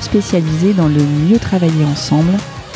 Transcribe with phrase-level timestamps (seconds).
[0.00, 2.32] spécialisé dans le mieux travailler ensemble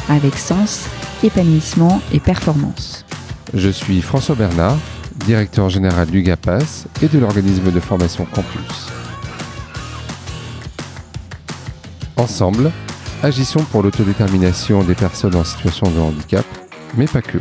[0.08, 0.86] avec sens,
[1.22, 3.04] épanouissement et performance.
[3.54, 4.76] Je suis François Bernard,
[5.26, 8.88] directeur général du GAPAS et de l'organisme de formation Campus.
[12.16, 12.72] Ensemble,
[13.22, 16.44] agissons pour l'autodétermination des personnes en situation de handicap,
[16.96, 17.38] mais pas que.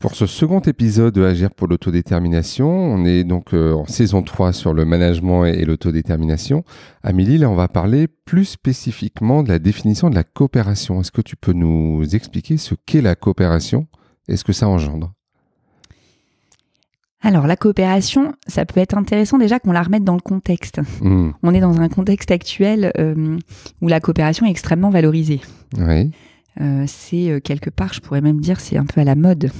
[0.00, 4.54] Pour ce second épisode de Agir pour l'autodétermination, on est donc euh, en saison 3
[4.54, 6.64] sur le management et l'autodétermination.
[7.02, 11.02] Amélie, là, on va parler plus spécifiquement de la définition de la coopération.
[11.02, 13.88] Est-ce que tu peux nous expliquer ce qu'est la coopération
[14.26, 15.12] et ce que ça engendre?
[17.20, 20.80] Alors la coopération, ça peut être intéressant déjà qu'on la remette dans le contexte.
[21.02, 21.32] Hmm.
[21.42, 23.36] On est dans un contexte actuel euh,
[23.82, 25.42] où la coopération est extrêmement valorisée.
[25.76, 26.10] Oui.
[26.60, 29.50] Euh, c'est euh, quelque part, je pourrais même dire, c'est un peu à la mode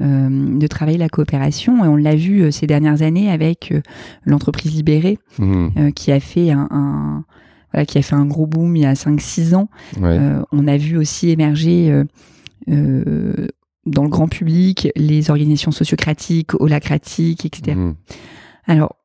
[0.00, 1.84] euh, de travailler la coopération.
[1.84, 3.72] Et on l'a vu ces dernières années avec
[4.24, 5.18] l'entreprise libérée
[5.76, 7.24] euh, qui a fait un, un-
[7.72, 9.68] voilà, qui a fait un gros boom il y a 5-6 ans.
[10.00, 10.18] Ouais.
[10.18, 12.04] Euh, on a vu aussi émerger euh,
[12.68, 13.48] euh,
[13.86, 17.76] dans le grand public les organisations sociocratiques, holacratiques, etc.
[17.76, 17.94] Hmm.
[18.66, 18.96] Alors,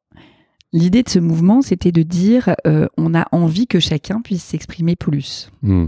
[0.73, 2.55] l'idée de ce mouvement, c'était de dire
[2.97, 5.49] on a envie que chacun puisse s'exprimer plus.
[5.61, 5.87] Hmm.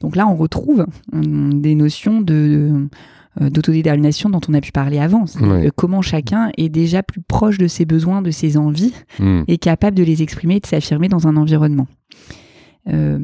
[0.00, 2.88] Donc là, on retrouve hum, des notions de
[3.40, 5.24] euh, d'autodétermination dont on a pu parler avant.
[5.40, 5.66] Ouais.
[5.66, 9.42] euh, comment chacun est déjà plus proche de ses besoins, de ses envies, Hmm.
[9.48, 11.86] et capable de les exprimer et de s'affirmer dans un environnement.
[12.88, 13.18] Euh,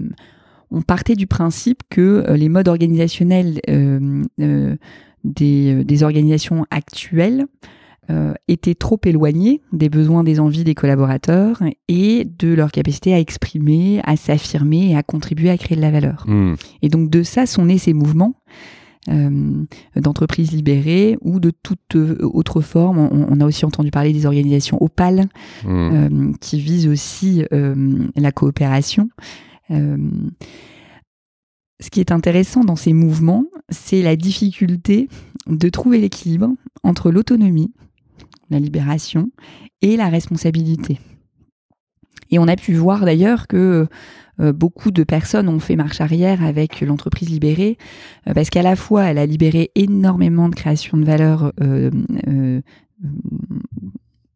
[0.70, 4.76] on partait du principe que euh, les modes organisationnels euh, euh,
[5.24, 7.46] des, euh, des organisations actuelles
[8.10, 13.18] euh, étaient trop éloignés des besoins, des envies des collaborateurs et de leur capacité à
[13.18, 16.24] exprimer, à s'affirmer et à contribuer à créer de la valeur.
[16.26, 16.54] Hmm.
[16.82, 18.34] Et donc de ça sont nés ces mouvements
[19.08, 19.64] euh,
[19.96, 22.98] d'entreprises libérées ou de toute euh, autre forme.
[22.98, 25.28] On, on a aussi entendu parler des organisations opales
[25.64, 25.68] Hmm.
[25.70, 29.08] euh, qui visent aussi la coopération.
[31.80, 35.08] Ce qui est intéressant dans ces mouvements, c'est la difficulté
[35.46, 36.48] de trouver l'équilibre
[36.82, 37.72] entre l'autonomie,
[38.50, 39.30] la libération
[39.82, 40.98] et la responsabilité.
[42.30, 43.86] Et on a pu voir d'ailleurs que
[44.40, 47.78] euh, beaucoup de personnes ont fait marche arrière avec l'entreprise libérée,
[48.26, 51.90] euh, parce qu'à la fois, elle a libéré énormément de création de valeur euh,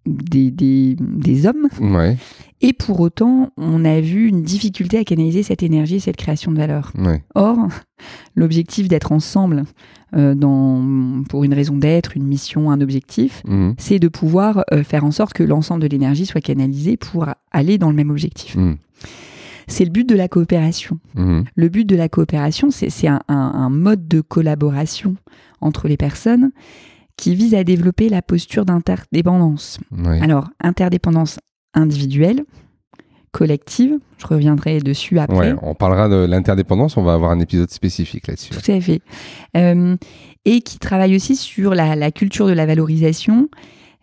[0.08, 2.16] des, des, des hommes, Ouais.
[2.60, 6.50] et pour autant, on a vu une difficulté à canaliser cette énergie et cette création
[6.52, 6.92] de valeur.
[6.98, 7.22] Ouais.
[7.34, 7.56] Or,
[8.34, 9.64] l'objectif d'être ensemble
[10.16, 13.72] euh, dans, pour une raison d'être, une mission, un objectif, Hmm.
[13.78, 17.78] c'est de pouvoir euh, faire en sorte que l'ensemble de l'énergie soit canalisée pour aller
[17.78, 18.56] dans le même objectif.
[18.56, 18.74] Hmm.
[19.70, 20.98] C'est le but de la coopération.
[21.14, 21.42] Hmm.
[21.54, 25.16] Le but de la coopération, c'est c'est un, un- un mode de collaboration
[25.60, 26.52] entre les personnes
[27.18, 29.78] qui vise à développer la posture d'interdépendance.
[30.22, 31.38] Alors, interdépendance
[31.74, 32.44] individuelle,
[33.32, 35.52] collective, je reviendrai dessus après.
[35.52, 38.54] Ouais, on parlera de l'interdépendance, on va avoir un épisode spécifique là-dessus.
[38.54, 39.02] Tout à fait.
[39.56, 39.96] Euh,
[40.44, 43.48] et qui travaille aussi sur la, la culture de la valorisation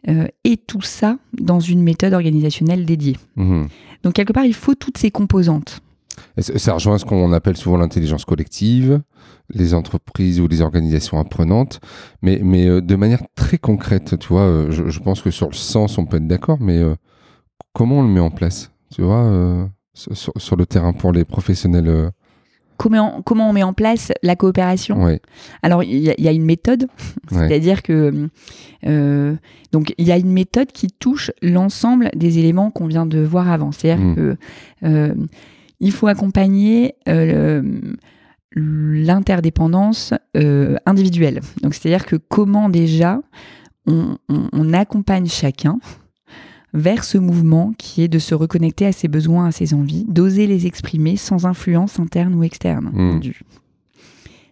[0.09, 3.17] euh, et tout ça dans une méthode organisationnelle dédiée.
[3.37, 3.67] Mhm.
[4.03, 5.79] Donc, quelque part, il faut toutes ces composantes.
[6.37, 9.01] Et ça rejoint ce qu'on appelle souvent l'intelligence collective,
[9.53, 11.79] les entreprises ou les organisations apprenantes,
[12.21, 15.47] mais, mais euh, de manière très concrète, tu vois, euh, je, je pense que sur
[15.47, 16.95] le sens, on peut être d'accord, mais euh,
[17.73, 21.87] comment on le met en place, tu vois, euh, sur, le terrain pour les professionnels
[21.87, 22.09] euh,
[22.77, 25.01] Comment, comment on met en place la coopération?
[25.01, 25.21] Ouais,
[25.63, 26.87] Alors, il y, a- il y a une méthode,
[27.31, 27.47] Ouais.
[27.47, 28.27] c'est-à-dire que
[28.85, 29.33] euh,
[29.71, 33.49] donc il y a une méthode qui touche l'ensemble des éléments qu'on vient de voir
[33.49, 33.71] avant.
[33.71, 34.15] C'est-à-dire Mm.
[34.15, 34.37] que
[34.83, 35.13] euh,
[35.79, 37.61] il faut accompagner euh,
[38.55, 41.41] l'interdépendance euh, individuelle.
[41.61, 43.21] Donc, c'est-à-dire que comment déjà
[43.87, 45.79] on, on- on accompagne chacun
[46.73, 50.47] vers ce mouvement qui est de se reconnecter à ses besoins, à ses envies, d'oser
[50.47, 52.91] les exprimer sans influence interne ou externe.
[52.93, 53.19] Mm.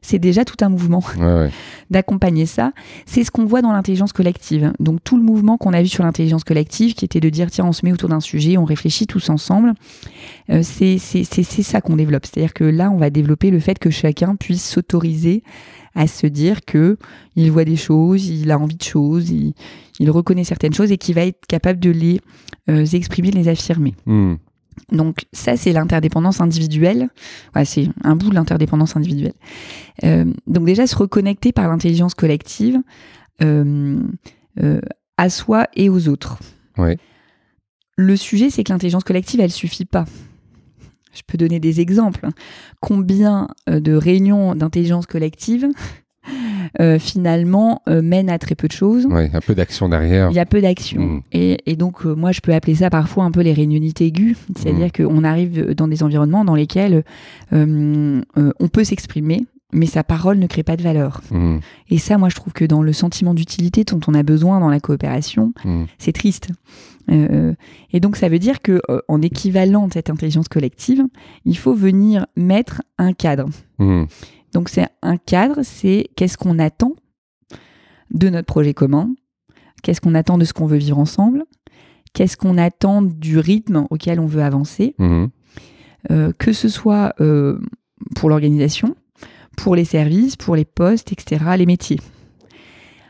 [0.03, 1.49] C'est déjà tout un mouvement ouais, ouais.
[1.89, 2.71] d'accompagner ça.
[3.07, 4.71] C'est ce qu'on voit dans l'intelligence collective.
[4.79, 7.65] Donc tout le mouvement qu'on a vu sur l'intelligence collective, qui était de dire tiens
[7.65, 9.73] on se met autour d'un sujet, on réfléchit tous ensemble,
[10.51, 12.25] euh, c'est c'est- c'est- c'est ça qu'on développe.
[12.25, 15.41] C'est-à-dire que là on va développer le fait que chacun puisse s'autoriser
[15.95, 16.97] à se dire que
[17.35, 19.53] il voit des choses, il a envie de choses, il,
[19.99, 22.19] il reconnaît certaines choses et qu'il va être capable de les
[22.69, 23.93] euh, exprimer, de les affirmer.
[24.05, 24.35] Hmm.
[24.91, 27.09] Donc ça, c'est l'interdépendance individuelle.
[27.55, 29.33] Ouais, c'est un bout de l'interdépendance individuelle.
[30.03, 32.79] Euh, donc déjà, se reconnecter par l'intelligence collective
[33.41, 33.99] euh,
[34.61, 34.81] euh,
[35.17, 36.39] à soi et aux autres.
[36.77, 36.97] Ouais.
[37.95, 40.05] Le sujet, c'est que l'intelligence collective, elle suffit pas.
[41.13, 42.27] Je peux donner des exemples.
[42.79, 45.67] Combien de réunions d'intelligence collective
[46.81, 50.29] euh, finalement euh, mènent à très peu de choses Ouais, un peu d'action derrière.
[50.31, 51.01] Il y a peu d'action.
[51.01, 51.21] Mm.
[51.31, 54.37] Et, et donc, euh, moi, je peux appeler ça parfois un peu les réunionités aiguës.
[54.57, 57.03] C'est-à-dire qu'on arrive dans des environnements dans lesquels
[57.53, 61.21] euh, euh, on peut s'exprimer, mais sa parole ne crée pas de valeur.
[61.31, 61.57] Mm,
[61.89, 64.69] Et ça, moi, je trouve que dans le sentiment d'utilité dont on a besoin dans
[64.69, 66.49] la coopération, mm, c'est triste.
[67.11, 67.53] Euh,
[67.91, 71.03] et donc, ça veut dire que euh, en équivalent de cette intelligence collective,
[71.45, 73.45] il faut venir mettre un cadre.
[74.53, 76.95] Donc, c'est un cadre, c'est qu'est-ce qu'on attend
[78.11, 79.13] de notre projet commun,
[79.81, 81.43] qu'est-ce qu'on attend de ce qu'on veut vivre ensemble,
[82.13, 85.25] qu'est-ce qu'on attend du rythme auquel on veut avancer, mm,
[86.11, 87.59] euh, que ce soit euh,
[88.15, 88.95] pour l'organisation,
[89.57, 91.99] pour les services, pour les postes, etc., les métiers.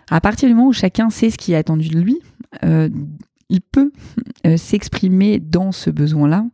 [0.09, 2.19] À partir du moment où chacun sait ce qui est attendu de lui,
[2.63, 2.89] euh,
[3.49, 3.91] il peut
[4.57, 6.45] s'exprimer dans ce besoin-là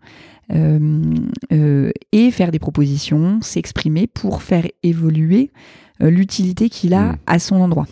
[0.51, 5.51] et faire des propositions, s'exprimer pour faire évoluer
[6.01, 7.17] euh, l'utilité qu'il a Mm.
[7.27, 7.85] à son endroit.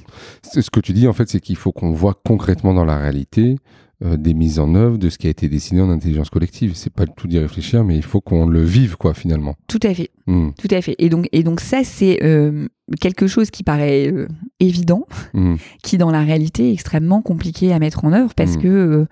[0.44, 3.58] Ce que tu dis, en fait, c'est qu'il faut qu'on voit concrètement dans la réalité
[4.06, 6.74] euh, des mises en œuvre de ce qui a été décidé en intelligence collective.
[6.76, 9.56] C'est pas le tout d'y réfléchir, mais il faut qu'on le vive, quoi, finalement.
[9.68, 10.96] Tout à fait, Mm, tout à fait.
[11.00, 12.68] Et donc, et donc ça, c'est euh,
[13.02, 14.28] quelque chose qui paraît euh,
[14.60, 19.06] évident, mm, qui dans la réalité est extrêmement compliqué à mettre en œuvre parce que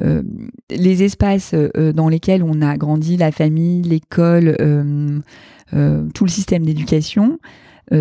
[0.00, 0.22] euh,
[0.70, 5.20] les espaces euh, dans lesquels on a grandi, la famille, l'école, euh,
[6.14, 7.38] tout le système d'éducation,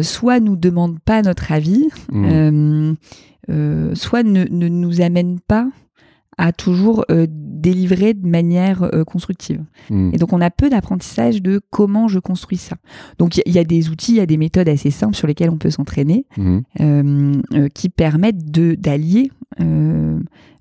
[0.01, 2.93] soit nous demandent pas notre avis, mm, euh,
[3.49, 5.67] euh, soit ne, ne nous amènent pas
[6.43, 9.61] à toujours euh, délivrer de manière euh, constructive.
[9.91, 12.77] mm, Et donc, on a peu d'apprentissage de comment je construis ça.
[13.19, 14.89] Donc, il y, a- il y a des outils, il y a des méthodes assez
[14.89, 16.57] simples sur lesquelles on peut s'entraîner mm.
[16.79, 19.31] euh, euh, qui permettent d'allier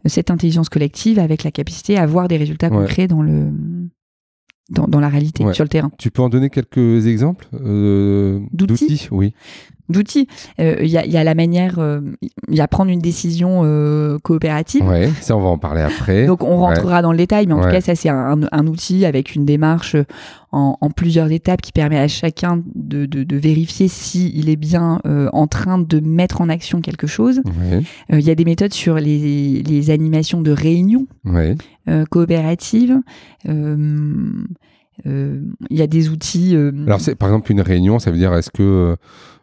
[0.07, 2.77] cette intelligence collective avec la capacité à avoir des résultats Ouais.
[2.87, 3.51] concrets dans le
[4.71, 5.53] dans, dans la réalité, Ouais.
[5.55, 5.91] sur le terrain.
[5.99, 7.49] Tu peux en donner quelques exemples
[8.53, 9.09] D'outils?
[9.11, 9.33] Oui.
[9.91, 10.27] D'outils,
[10.61, 12.01] Euh, il y, a, il y a la manière, euh,
[12.49, 14.87] il y a prendre une décision euh, coopérative.
[14.87, 16.27] Ouais, ça, on va en parler après.
[16.27, 17.65] Donc on rentrera dans le détail, mais en Ouais.
[17.67, 19.97] tout cas ça c'est un, un outil avec une démarche
[20.53, 25.01] en, en plusieurs étapes qui permet à chacun de, de, de vérifier s'il est bien
[25.33, 27.41] en train de mettre en action quelque chose.
[27.45, 27.83] Ouais,
[28.19, 31.07] Il y a des méthodes sur les, les animations de réunions
[32.11, 32.99] coopératives.
[35.07, 36.55] Euh, Il y a des outils.
[36.55, 38.97] euh, Alors, par exemple, une réunion, ça veut dire est-ce que euh,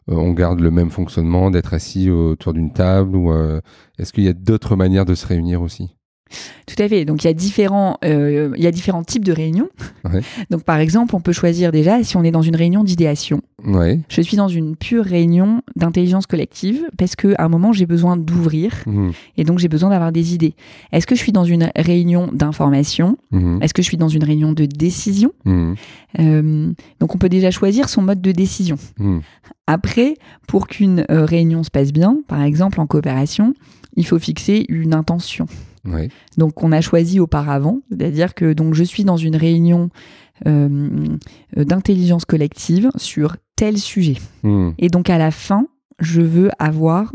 [0.07, 3.33] on garde le même fonctionnement d'être assis autour d'une table ou
[3.98, 5.96] est-ce qu'il y a d'autres manières de se réunir aussi?
[6.65, 7.06] Tout à fait.
[7.06, 9.69] Donc il y a différents, euh, il y a différents types de réunions.
[10.06, 10.21] Ouais.
[10.50, 13.41] Donc par exemple, on peut choisir déjà si on est dans une réunion d'idéation.
[13.65, 14.00] Ouais.
[14.09, 18.18] Je suis dans une pure réunion d'intelligence collective parce que à un moment j'ai besoin
[18.18, 20.53] d'ouvrir Mhm, et donc j'ai besoin d'avoir des idées.
[20.91, 23.18] Est-ce que je suis dans une réunion d'information?
[23.31, 25.31] Mhm, Est-ce que je suis dans une réunion de décision?
[25.45, 25.75] Mhm,
[26.19, 28.77] Euh, Donc on peut déjà choisir son mode de décision.
[29.68, 30.15] Après,
[30.47, 33.53] pour qu'une euh, réunion se passe bien, par exemple en coopération,
[33.95, 35.45] il faut fixer une intention.
[36.37, 39.89] Donc on a choisi auparavant, c'est-à-dire que donc je suis dans une réunion
[40.45, 40.89] euh,
[41.56, 44.17] d'intelligence collective sur tel sujet.
[44.44, 45.67] Mhm, Et donc à la fin,
[45.99, 47.11] je veux avoir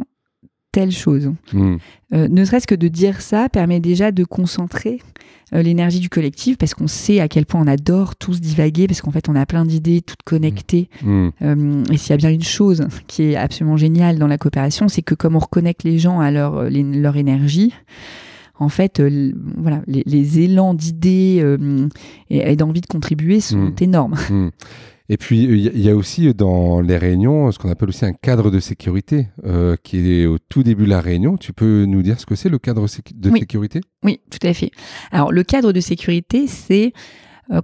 [0.72, 1.30] telle chose.
[1.52, 1.78] mhm.
[2.14, 5.00] Euh, ne serait-ce que de dire ça permet déjà de concentrer
[5.54, 9.00] euh, l'énergie du collectif parce qu'on sait à quel point on adore tous divaguer parce
[9.02, 10.88] qu'en fait on a plein d'idées toutes connectées.
[11.06, 14.88] Euh, et s'il y a bien une chose qui est absolument géniale dans la coopération,
[14.88, 17.72] c'est que comme on reconnecte les gens à leur, les- leur énergie,
[18.62, 21.88] en fait, euh, voilà, les, les élans d'idées euh,
[22.30, 23.74] et, et d'envie de contribuer sont Mm.
[23.80, 24.14] énormes.
[24.30, 24.50] Mhm.
[25.08, 28.12] Et puis, il y, a- aussi euh, dans les réunions ce qu'on appelle aussi un
[28.14, 31.36] cadre de sécurité euh, qui est au tout début de la réunion.
[31.36, 33.40] Tu peux nous dire ce que c'est le cadre de Oui.
[33.40, 33.80] sécurité?
[34.04, 34.70] Oui, tout à fait.
[35.10, 36.92] Alors, le cadre de sécurité, c'est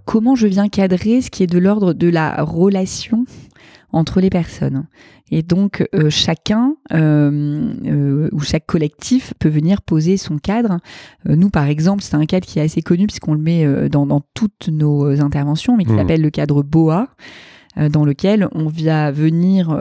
[0.05, 3.25] comment je viens cadrer ce qui est de l'ordre de la relation
[3.93, 4.87] entre les personnes.
[5.31, 10.79] Et donc, euh, chacun euh, euh, ou chaque collectif peut venir poser son cadre.
[11.29, 13.89] Euh, nous, par exemple, c'est un cadre qui est assez connu puisqu'on le met euh,
[13.89, 15.99] dans, dans toutes nos euh, interventions, mais qui Mhm.
[15.99, 17.09] s'appelle le cadre BOA,
[17.79, 19.81] euh, dans lequel on vient venir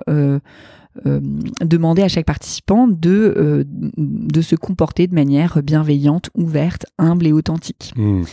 [1.05, 1.19] euh,
[1.61, 7.33] demander à chaque participant de, euh, de se comporter de manière bienveillante, ouverte, humble et
[7.33, 7.93] authentique.
[7.95, 8.25] Mhm.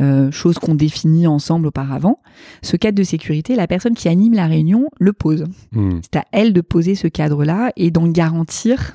[0.00, 2.20] Euh, chose qu'on définit ensemble auparavant.
[2.62, 5.44] Ce cadre de sécurité, la personne qui anime la réunion le pose.
[5.72, 6.00] Mhm.
[6.02, 8.94] C'est à elle de poser ce cadre-là et d'en garantir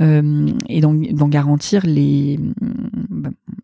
[0.00, 2.38] euh, et d'en garantir les,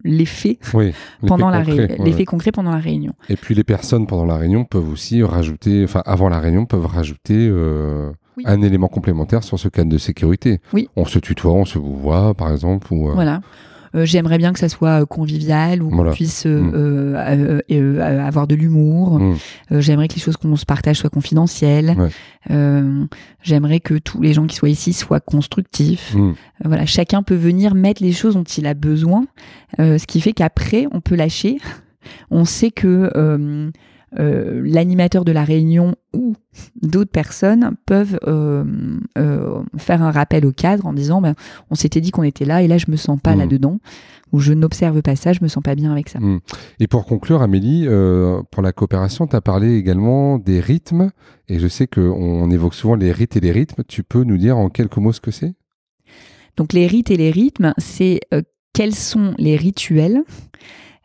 [0.03, 0.93] l'effet Oui,
[1.27, 2.25] pendant la concret, ouais, l'effet ouais.
[2.25, 3.13] concret pendant la réunion.
[3.29, 6.87] Et puis les personnes pendant la réunion peuvent aussi rajouter, enfin avant la réunion, peuvent
[6.87, 8.45] rajouter euh, Oui.
[8.47, 10.61] un élément complémentaire sur ce cadre de sécurité.
[10.73, 10.89] Oui.
[10.97, 12.93] On se tutoie, on se voit, par exemple.
[12.93, 13.41] Ou, euh, Voilà.
[13.95, 16.13] Euh, J'aimerais bien que ça soit euh, convivial, où Voilà.
[16.13, 17.61] on puisse euh, Mm.
[17.71, 19.19] euh, avoir de l'humour.
[19.19, 19.37] Mm.
[19.81, 21.95] J'aimerais que les choses qu'on se partage soient confidentielles.
[21.99, 22.09] Ouais.
[23.43, 26.15] J'aimerais que tous les gens qui soient ici soient constructifs.
[26.15, 26.33] Mm.
[26.65, 29.27] Voilà, chacun peut venir mettre les choses dont il a besoin,
[29.79, 31.59] ce qui fait qu'après on peut lâcher.
[32.31, 33.11] On sait que
[34.19, 36.35] euh, l'animateur de la réunion ou
[36.83, 38.65] d'autres personnes peuvent euh,
[39.17, 41.35] euh, faire un rappel au cadre en disant ben,
[41.71, 43.39] on s'était dit qu'on était là et là je me sens pas Mhm.
[43.39, 43.79] là-dedans
[44.33, 46.19] ou je n'observe pas ça, je me sens pas bien avec ça.
[46.19, 46.41] Mm.
[46.81, 47.87] Et pour conclure, Amélie,
[48.51, 51.11] pour la coopération, tu as parlé également des rythmes.
[51.49, 53.83] Et je sais qu'on on évoque souvent les rites et les rythmes.
[53.87, 55.53] Tu peux nous dire en quelques mots ce que c'est?
[56.57, 58.21] Donc les rites et les rythmes, c'est
[58.73, 60.23] quels sont les rituels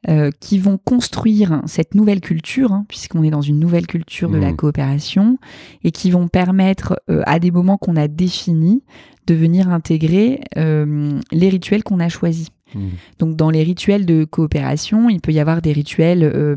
[0.10, 4.38] euh, qui vont construire cette nouvelle culture, hein, puisqu'on est dans une nouvelle culture de
[4.38, 4.56] la Mhm.
[4.56, 5.38] coopération,
[5.84, 8.84] et qui vont permettre euh, à des moments qu'on a définis
[9.26, 12.48] de venir intégrer euh, les rituels qu'on a choisis.
[12.76, 12.88] Mm.
[13.20, 16.56] Donc dans les rituels de coopération, il peut y avoir des rituels, euh,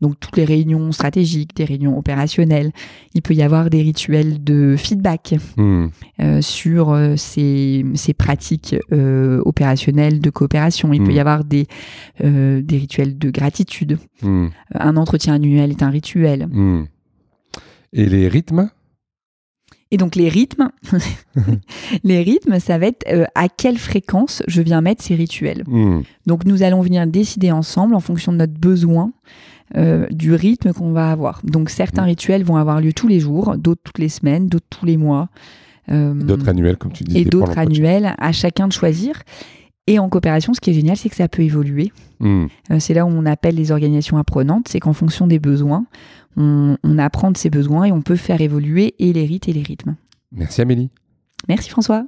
[0.00, 2.72] donc toutes les réunions stratégiques, des réunions opérationnelles.
[3.14, 5.86] Il peut y avoir des rituels de feedback Mm.
[6.20, 10.92] euh, sur euh, ces, ces pratiques euh, opérationnelles de coopération.
[10.92, 11.06] Il Mm.
[11.06, 11.66] peut y avoir des,
[12.22, 13.98] des rituels de gratitude.
[14.22, 16.48] Un entretien annuel est un rituel.
[17.92, 18.70] Et les rythmes?
[19.92, 20.70] Et donc les rythmes,
[22.04, 25.64] les rythmes, ça va être euh, à quelle fréquence je viens mettre ces rituels.
[25.66, 26.00] Mm.
[26.26, 29.12] Donc nous allons venir décider ensemble en fonction de notre besoin.
[29.76, 31.42] euh, du rythme qu'on va avoir.
[31.44, 32.06] Donc certains Mm.
[32.06, 35.28] rituels vont avoir lieu tous les jours, d'autres toutes les semaines, d'autres tous les mois.
[35.92, 37.20] Euh, D'autres annuels, comme tu disais.
[37.20, 39.22] et d'autres annuels, à chacun de choisir.
[39.86, 41.92] Et en coopération, ce qui est génial, c'est que ça peut évoluer.
[42.18, 42.46] Mm.
[42.72, 45.86] Euh, c'est là où on appelle les organisations apprenantes, c'est qu'en fonction des besoins,
[46.36, 49.52] on, on apprend de ces besoins et on peut faire évoluer et les rites et
[49.52, 49.94] les rythmes.
[50.32, 50.90] Merci Amélie.
[51.48, 52.04] Merci François.